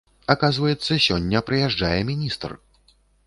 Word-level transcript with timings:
Аказваецца, 0.33 0.97
сёння 1.07 1.43
прыязджае 1.51 1.99
міністр! 2.13 2.59